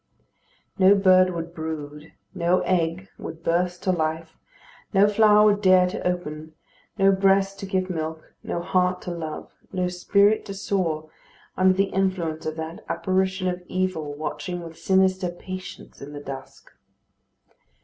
[0.79, 4.35] No bird would brood, no egg would burst to life,
[4.95, 6.55] no flower would dare to open,
[6.97, 11.11] no breast to give milk, no heart to love, no spirit to soar,
[11.55, 16.71] under the influence of that apparition of evil watching with sinister patience in the dusk.